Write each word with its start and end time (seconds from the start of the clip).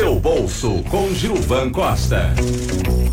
Seu 0.00 0.18
bolso 0.18 0.82
com 0.84 1.12
Gilvan 1.12 1.68
Costa. 1.68 2.32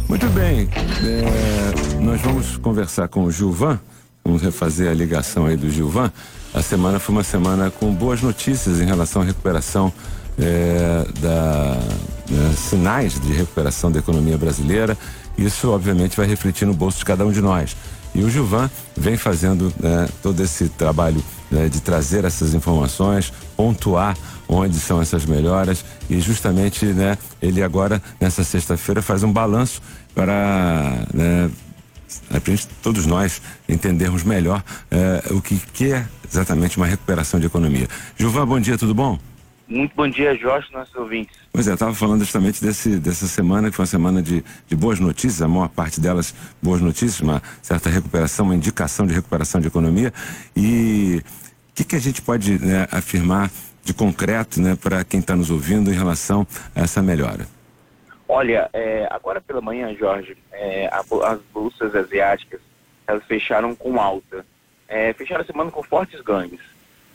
Muito 0.07 0.25
bem, 0.28 0.70
é, 1.04 1.99
nós 1.99 2.21
vamos 2.21 2.55
conversar 2.55 3.10
com 3.10 3.25
o 3.25 3.29
Gilvan, 3.29 3.78
vamos 4.23 4.41
refazer 4.41 4.89
a 4.89 4.94
ligação 4.94 5.47
aí 5.47 5.58
do 5.58 5.70
Gilvan. 5.70 6.10
A 6.54 6.62
semana 6.62 6.97
foi 6.97 7.13
uma 7.13 7.26
semana 7.26 7.70
com 7.70 7.94
boas 7.94 8.21
notícias 8.21 8.79
em 8.79 8.86
relação 8.86 9.21
à 9.21 9.26
recuperação 9.26 9.92
é, 10.39 11.05
da 11.20 11.77
é, 12.31 12.55
sinais 12.55 13.19
de 13.19 13.33
recuperação 13.33 13.91
da 13.91 13.99
economia 13.99 14.38
brasileira. 14.38 14.97
Isso, 15.38 15.69
obviamente, 15.69 16.15
vai 16.15 16.25
refletir 16.25 16.65
no 16.65 16.73
bolso 16.73 16.99
de 16.99 17.05
cada 17.05 17.25
um 17.25 17.33
de 17.33 17.41
nós. 17.41 17.75
E 18.15 18.23
o 18.23 18.29
Gilvan 18.29 18.71
vem 18.95 19.17
fazendo 19.17 19.73
né, 19.77 20.07
todo 20.23 20.41
esse 20.41 20.69
trabalho 20.69 21.21
né, 21.52 21.70
de 21.70 21.82
trazer 21.82 22.25
essas 22.25 22.54
informações, 22.54 23.32
pontuar 23.55 24.18
onde 24.47 24.79
são 24.79 25.02
essas 25.02 25.25
melhoras 25.25 25.84
e 26.09 26.20
justamente 26.20 26.86
né, 26.86 27.18
ele 27.42 27.61
agora, 27.61 28.01
nessa 28.20 28.43
sexta-feira, 28.43 29.01
faz 29.01 29.23
um 29.23 29.32
balanço 29.32 29.82
para 30.15 31.06
né, 31.14 31.50
todos 32.81 33.06
nós 33.06 33.42
entendermos 33.67 34.23
melhor 34.23 34.64
eh, 34.89 35.23
o 35.31 35.42
que, 35.42 35.58
que 35.73 35.92
é 35.92 36.06
exatamente 36.30 36.78
uma 36.78 36.86
recuperação 36.86 37.39
de 37.39 37.45
economia. 37.45 37.88
Gilvan, 38.17 38.48
bom 38.48 38.59
dia, 38.59 38.78
tudo 38.78 38.95
bom? 38.95 39.20
Muito 39.67 39.94
bom 39.95 40.08
dia, 40.08 40.34
Jorge, 40.36 40.70
nossos 40.72 40.95
ouvintes. 40.95 41.38
Pois 41.52 41.67
é, 41.67 41.72
eu 41.72 41.73
estava 41.73 41.94
falando 41.94 42.22
justamente 42.22 42.64
desse, 42.64 42.98
dessa 42.98 43.28
semana, 43.28 43.70
que 43.70 43.76
foi 43.76 43.84
uma 43.84 43.88
semana 43.88 44.22
de, 44.22 44.44
de 44.66 44.76
boas 44.76 44.98
notícias, 45.00 45.42
a 45.42 45.48
maior 45.48 45.67
parte 45.67 46.00
delas 46.00 46.34
boas 46.62 46.80
notícias, 46.80 47.20
uma 47.20 47.42
certa 47.62 47.90
recuperação, 47.90 48.45
uma 48.45 48.56
indicação 48.56 49.06
de 49.06 49.14
recuperação 49.14 49.59
de 49.59 49.67
economia. 49.67 50.14
E 50.56 51.22
o 51.70 51.76
que, 51.76 51.84
que 51.84 51.95
a 51.98 52.00
gente 52.00 52.22
pode 52.22 52.58
né, 52.59 52.88
afirmar 52.92 53.52
de 53.84 53.94
concreto 53.94 54.62
né, 54.62 54.78
para 54.81 55.03
quem 55.03 55.20
está 55.20 55.36
nos 55.36 55.50
ouvindo 55.50 55.92
em 55.92 55.95
relação 55.95 56.48
a 56.73 56.81
essa 56.81 57.02
melhora? 57.02 57.45
Olha, 58.28 58.70
é, 58.72 59.06
agora 59.12 59.42
pela 59.42 59.62
manhã, 59.62 59.94
Jorge, 59.96 60.38
é, 60.54 60.88
a, 60.88 61.00
as 61.00 61.40
bolsas 61.54 61.94
asiáticas 61.94 62.62
elas 63.06 63.24
fecharam 63.26 63.76
com 63.76 64.00
alta. 64.00 64.46
É, 64.88 65.12
fecharam 65.14 65.42
a 65.42 65.46
semana 65.46 65.72
com 65.72 65.84
fortes 65.84 66.22
ganhos. 66.22 66.62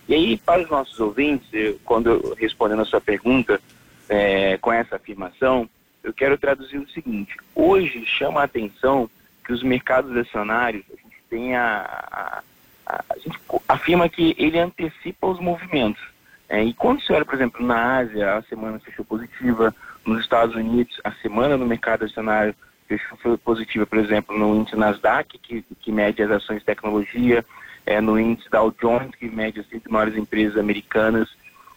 E 0.09 0.15
aí, 0.15 0.37
para 0.37 0.63
os 0.63 0.71
nossos 0.71 0.99
ouvintes, 0.99 1.49
eu, 1.53 1.79
quando 1.85 2.35
respondendo 2.35 2.83
a 2.83 2.87
sua 2.87 3.01
pergunta 3.01 3.61
é, 4.09 4.57
com 4.59 4.73
essa 4.73 4.97
afirmação, 4.97 5.69
eu 6.03 6.13
quero 6.13 6.37
traduzir 6.37 6.79
o 6.79 6.89
seguinte: 6.91 7.37
hoje 7.55 8.05
chama 8.07 8.41
a 8.41 8.45
atenção 8.45 9.09
que 9.45 9.53
os 9.53 9.63
mercados 9.63 10.17
acionários, 10.17 10.85
a 10.93 10.97
gente 10.97 11.17
tem 11.31 11.57
a, 11.57 11.87
a, 12.13 12.43
a, 12.87 13.05
a 13.11 13.19
gente 13.19 13.39
afirma 13.69 14.09
que 14.09 14.35
ele 14.39 14.59
antecipa 14.59 15.27
os 15.27 15.41
movimentos. 15.41 16.03
É, 16.49 16.63
e 16.63 16.75
quando 16.75 17.01
você 17.01 17.13
olha, 17.13 17.25
por 17.25 17.35
exemplo, 17.35 17.65
na 17.65 17.99
Ásia, 17.99 18.35
a 18.35 18.43
semana 18.43 18.79
fechou 18.79 19.05
positiva, 19.05 19.75
nos 20.05 20.21
Estados 20.21 20.55
Unidos, 20.55 21.01
a 21.03 21.13
semana 21.13 21.57
no 21.57 21.67
mercado 21.67 22.05
acionário 22.05 22.55
fechou 22.87 23.39
positiva, 23.39 23.87
por 23.87 23.99
exemplo, 23.99 24.37
no 24.39 24.57
índice 24.57 24.77
Nasdaq, 24.77 25.39
que, 25.39 25.65
que 25.81 25.91
mede 25.91 26.23
as 26.23 26.31
ações 26.31 26.59
de 26.59 26.67
tecnologia, 26.67 27.45
é, 27.87 28.01
no 28.01 28.19
índice 28.19 28.49
Dow 28.51 28.75
Jones, 28.81 29.15
que 29.15 29.29
mede 29.29 29.61
as 29.61 29.67
100 29.69 29.83
maiores 29.89 30.17
empresas 30.17 30.57
americanas, 30.57 31.29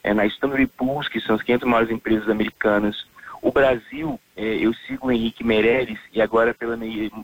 é, 0.03 0.14
na 0.14 0.25
Standard 0.28 0.67
Poor's, 0.78 1.08
que 1.08 1.20
são 1.20 1.36
as 1.36 1.42
500 1.42 1.67
maiores 1.67 1.92
empresas 1.92 2.30
americanas. 2.30 3.08
O 3.42 3.52
Brasil, 3.52 4.20
é, 4.36 4.44
eu 4.44 4.73
sigo 4.73 5.08
o 5.08 5.11
Henrique 5.11 5.44
Meirelles, 5.44 6.00
e 6.14 6.22
agora 6.22 6.53
pela, 6.53 6.78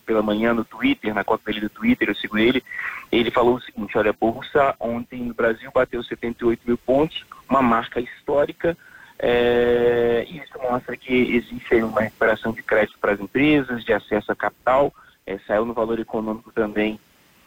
pela 0.05 0.21
manhã 0.21 0.53
no 0.53 0.65
Twitter, 0.65 1.13
na 1.13 1.23
conta 1.23 1.43
dele 1.45 1.61
do 1.61 1.69
Twitter, 1.69 2.09
eu 2.09 2.15
sigo 2.15 2.37
ele, 2.37 2.63
ele 3.11 3.31
falou 3.31 3.55
o 3.55 3.61
seguinte, 3.61 3.97
olha, 3.97 4.11
a 4.11 4.13
Bolsa 4.13 4.75
ontem 4.79 5.21
no 5.23 5.33
Brasil 5.33 5.71
bateu 5.73 6.03
78 6.03 6.61
mil 6.65 6.77
pontos, 6.77 7.25
uma 7.49 7.61
marca 7.61 7.99
histórica, 7.99 8.77
é, 9.19 10.25
isso 10.29 10.57
mostra 10.59 10.97
que 10.97 11.13
existe 11.13 11.75
uma 11.75 12.01
recuperação 12.01 12.51
de 12.51 12.63
crédito 12.63 12.97
para 12.99 13.11
as 13.11 13.19
empresas, 13.19 13.83
de 13.83 13.93
acesso 13.93 14.31
a 14.31 14.35
capital, 14.35 14.91
é, 15.25 15.37
saiu 15.45 15.65
no 15.65 15.73
valor 15.73 15.99
econômico 15.99 16.51
também 16.51 16.99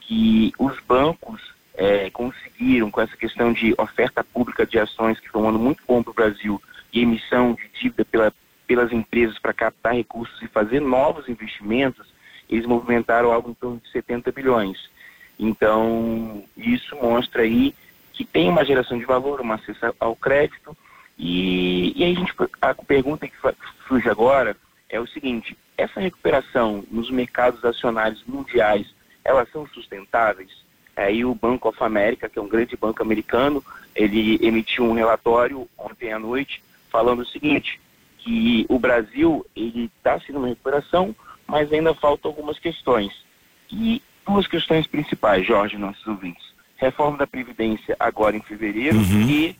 que 0.06 0.52
os 0.58 0.78
bancos 0.80 1.40
é, 1.74 2.10
conseguiram, 2.10 2.90
com 2.90 3.00
essa 3.00 3.16
questão 3.16 3.52
de 3.52 3.74
oferta 3.78 4.22
pública 4.22 4.66
de 4.66 4.78
ações, 4.78 5.18
que 5.18 5.28
foi 5.28 5.42
um 5.42 5.48
ano 5.48 5.58
muito 5.58 5.82
bom 5.86 6.02
para 6.02 6.10
o 6.10 6.14
Brasil, 6.14 6.62
e 6.92 7.02
emissão 7.02 7.54
de 7.54 7.68
dívida 7.80 8.04
pela, 8.04 8.32
pelas 8.66 8.92
empresas 8.92 9.38
para 9.38 9.52
captar 9.52 9.94
recursos 9.94 10.40
e 10.42 10.48
fazer 10.48 10.80
novos 10.80 11.28
investimentos, 11.28 12.06
eles 12.48 12.66
movimentaram 12.66 13.32
algo 13.32 13.50
em 13.50 13.54
torno 13.54 13.80
de 13.82 13.90
70 13.90 14.30
bilhões. 14.30 14.88
Então, 15.38 16.44
isso 16.56 16.94
mostra 16.96 17.42
aí 17.42 17.74
que 18.12 18.24
tem 18.24 18.48
uma 18.48 18.64
geração 18.64 18.96
de 18.96 19.04
valor, 19.04 19.40
uma 19.40 19.56
acesso 19.56 19.92
ao 19.98 20.14
crédito, 20.14 20.76
e, 21.18 21.92
e 21.96 22.04
aí 22.04 22.12
a, 22.12 22.18
gente, 22.18 22.34
a 22.60 22.74
pergunta 22.74 23.26
que 23.26 23.34
surge 23.88 24.08
agora 24.08 24.56
é 24.88 25.00
o 25.00 25.06
seguinte, 25.06 25.56
essa 25.76 25.98
recuperação 25.98 26.84
nos 26.90 27.10
mercados 27.10 27.64
acionários 27.64 28.22
mundiais 28.24 28.86
elas 29.24 29.50
são 29.50 29.66
sustentáveis? 29.68 30.50
Aí 30.96 31.24
o 31.24 31.34
Banco 31.34 31.68
of 31.68 31.82
America, 31.82 32.28
que 32.28 32.38
é 32.38 32.42
um 32.42 32.48
grande 32.48 32.76
banco 32.76 33.02
americano, 33.02 33.64
ele 33.94 34.38
emitiu 34.40 34.84
um 34.84 34.92
relatório 34.92 35.68
ontem 35.76 36.12
à 36.12 36.18
noite 36.18 36.62
falando 36.90 37.22
o 37.22 37.26
seguinte, 37.26 37.80
que 38.18 38.64
o 38.68 38.78
Brasil 38.78 39.44
ele 39.56 39.90
está 39.96 40.20
sendo 40.20 40.38
uma 40.38 40.48
recuperação, 40.48 41.14
mas 41.46 41.72
ainda 41.72 41.92
faltam 41.92 42.30
algumas 42.30 42.58
questões. 42.58 43.12
E 43.68 44.00
duas 44.24 44.46
questões 44.46 44.86
principais, 44.86 45.44
Jorge, 45.44 45.76
nossos 45.76 46.06
ouvintes. 46.06 46.44
Reforma 46.76 47.18
da 47.18 47.26
Previdência 47.26 47.96
agora 47.98 48.36
em 48.36 48.42
fevereiro 48.42 48.96
uhum. 48.96 49.28
e 49.28 49.56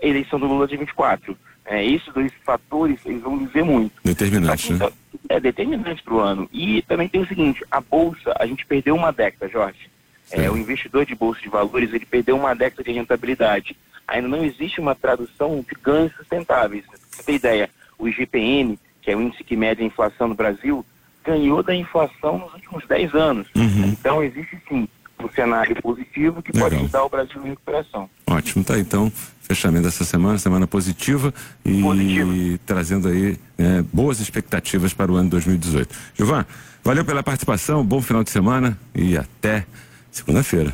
eleição 0.00 0.38
do 0.38 0.46
Lula 0.46 0.68
de 0.68 0.76
24. 0.76 1.36
É, 1.64 1.84
esses 1.84 2.12
dois 2.14 2.32
fatores, 2.44 3.00
eles 3.04 3.20
vão 3.20 3.38
dizer 3.44 3.64
muito. 3.64 3.92
Determinante, 4.04 4.72
né? 4.72 4.90
É 5.30 5.38
determinante 5.38 6.02
para 6.02 6.14
o 6.14 6.18
ano. 6.18 6.48
E 6.52 6.82
também 6.82 7.08
tem 7.08 7.20
o 7.20 7.26
seguinte, 7.26 7.64
a 7.70 7.80
Bolsa, 7.80 8.34
a 8.36 8.44
gente 8.46 8.66
perdeu 8.66 8.96
uma 8.96 9.12
década, 9.12 9.48
Jorge. 9.48 9.88
É, 10.28 10.50
o 10.50 10.56
investidor 10.56 11.06
de 11.06 11.14
Bolsa 11.14 11.40
de 11.40 11.48
Valores, 11.48 11.92
ele 11.92 12.04
perdeu 12.04 12.36
uma 12.36 12.52
década 12.52 12.82
de 12.82 12.90
rentabilidade. 12.90 13.76
Ainda 14.08 14.26
não 14.26 14.44
existe 14.44 14.80
uma 14.80 14.92
tradução 14.92 15.60
de 15.60 15.80
ganhos 15.80 16.12
sustentáveis. 16.16 16.84
Pra 16.84 16.98
você 17.12 17.22
ter 17.22 17.34
ideia, 17.34 17.70
o 17.96 18.08
IGPM, 18.08 18.76
que 19.00 19.08
é 19.12 19.16
o 19.16 19.22
índice 19.22 19.44
que 19.44 19.54
mede 19.54 19.82
a 19.82 19.86
inflação 19.86 20.26
no 20.26 20.34
Brasil, 20.34 20.84
ganhou 21.24 21.62
da 21.62 21.76
inflação 21.76 22.38
nos 22.38 22.52
últimos 22.54 22.84
10 22.88 23.14
anos. 23.14 23.46
Uhum. 23.54 23.86
Então 23.86 24.24
existe 24.24 24.60
sim 24.68 24.88
um 25.22 25.28
cenário 25.30 25.80
positivo 25.80 26.42
que 26.42 26.50
Legal. 26.50 26.70
pode 26.70 26.82
ajudar 26.82 27.04
o 27.04 27.08
Brasil 27.08 27.40
em 27.46 27.50
recuperação. 27.50 28.10
Ótimo, 28.30 28.64
tá 28.64 28.78
então 28.78 29.12
fechamento 29.42 29.82
dessa 29.82 30.04
semana, 30.04 30.38
semana 30.38 30.66
positiva 30.66 31.34
e 31.64 31.82
Positivo. 31.82 32.58
trazendo 32.64 33.08
aí 33.08 33.36
é, 33.58 33.82
boas 33.82 34.20
expectativas 34.20 34.94
para 34.94 35.10
o 35.10 35.16
ano 35.16 35.28
2018. 35.30 35.92
Gilvan, 36.14 36.46
valeu 36.84 37.04
pela 37.04 37.20
participação, 37.20 37.84
bom 37.84 38.00
final 38.00 38.22
de 38.22 38.30
semana 38.30 38.78
e 38.94 39.16
até 39.16 39.66
segunda-feira. 40.12 40.72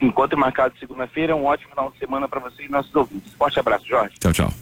Encontro 0.00 0.36
marcado 0.36 0.74
segunda-feira, 0.80 1.36
um 1.36 1.44
ótimo 1.44 1.70
final 1.70 1.92
de 1.92 1.98
semana 1.98 2.28
para 2.28 2.40
você 2.40 2.64
e 2.64 2.68
nossos 2.68 2.92
ouvintes. 2.94 3.32
Forte 3.34 3.60
abraço, 3.60 3.86
Jorge. 3.86 4.14
Tchau, 4.18 4.32
tchau. 4.32 4.52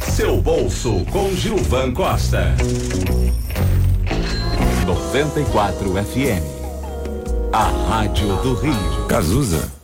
Seu 0.00 0.40
bolso 0.40 1.04
com 1.06 1.34
Gilvan 1.34 1.92
Costa. 1.92 2.54
94 4.86 5.90
FM. 6.04 7.52
A 7.52 7.64
Rádio 7.88 8.36
do 8.42 8.54
Rio. 8.54 9.06
Cazuza. 9.08 9.81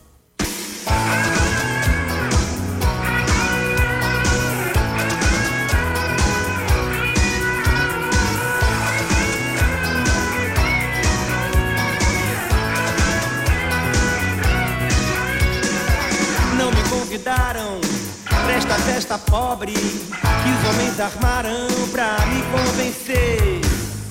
Pobre 19.31 19.73
que 19.73 19.79
os 19.79 20.75
homens 20.75 21.01
armaram 21.01 21.67
pra 21.93 22.17
me 22.27 22.43
convencer 22.51 23.61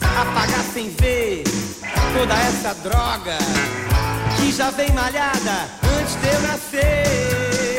a 0.01 0.25
pagar 0.33 0.63
sem 0.73 0.89
ver 0.89 1.43
toda 2.17 2.33
essa 2.33 2.73
droga 2.75 3.37
que 4.37 4.51
já 4.51 4.69
vem 4.71 4.91
malhada 4.91 5.69
antes 5.99 6.15
de 6.15 6.27
eu 6.27 6.41
nascer. 6.41 7.77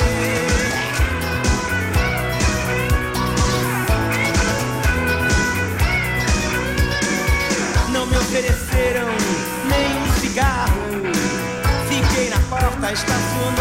Não 7.92 8.06
me 8.06 8.16
ofereceram 8.16 9.08
nem 9.68 10.02
um 10.02 10.20
cigarro. 10.20 10.82
Fiquei 11.88 12.30
na 12.30 12.40
porta 12.48 12.92
estacionando 12.92 13.57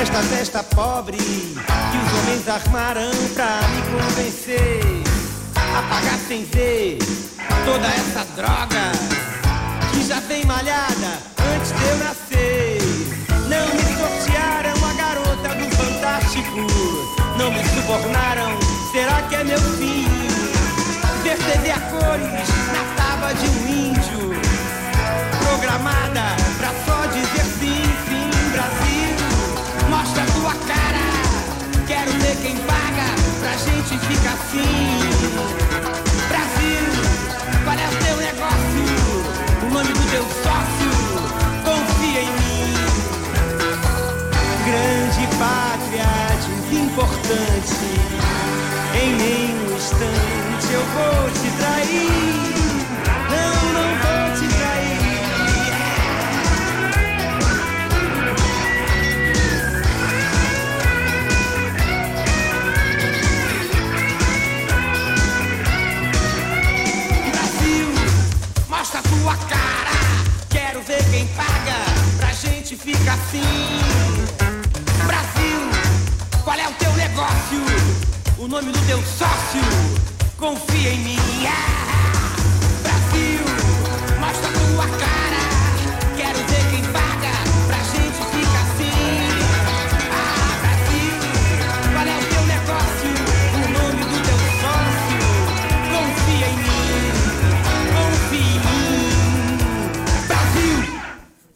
Festa 0.00 0.62
pobre 0.74 1.18
que 1.18 1.98
os 1.98 2.18
homens 2.18 2.48
armaram 2.48 3.10
pra 3.34 3.60
me 3.68 3.82
convencer 3.82 4.80
a 5.54 5.82
pagar 5.82 6.18
sem 6.26 6.42
ver 6.46 6.96
toda 7.66 7.86
essa 7.86 8.24
droga 8.34 8.92
que 9.92 10.02
já 10.02 10.18
vem 10.20 10.42
malhada 10.46 11.18
antes 11.54 11.72
de 11.72 11.84
eu 11.84 11.98
nascer. 11.98 12.78
Não 13.46 13.66
me 13.74 13.82
sortearam 13.98 14.74
a 14.88 14.92
garota 14.94 15.48
do 15.54 15.76
Fantástico, 15.76 16.66
não 17.36 17.52
me 17.52 17.62
subornaram. 17.68 18.58
Será 18.92 19.20
que 19.28 19.34
é 19.34 19.44
meu 19.44 19.60
fim? 19.60 20.06
Ver 21.22 21.36
TV 21.36 21.70
a 21.72 21.80
cores 21.80 22.49
tua 69.30 69.36
cara. 69.46 69.90
Quero 70.48 70.82
ver 70.82 71.04
quem 71.10 71.26
paga 71.28 71.76
pra 72.18 72.32
gente 72.32 72.76
ficar 72.76 73.14
assim. 73.14 73.42
Brasil, 75.06 76.42
qual 76.42 76.58
é 76.58 76.68
o 76.68 76.72
teu 76.72 76.92
negócio? 76.94 77.60
O 78.38 78.48
nome 78.48 78.72
do 78.72 78.86
teu 78.86 78.98
sócio? 79.02 79.62
Confia 80.36 80.90
em 80.90 80.98
mim. 80.98 81.19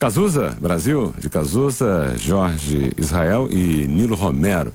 Cazuza, 0.04 0.54
Brasil, 0.60 1.14
de 1.18 1.30
Cazuza, 1.30 2.14
Jorge 2.18 2.92
Israel 2.98 3.48
e 3.50 3.86
Nilo 3.86 4.14
Romero. 4.14 4.70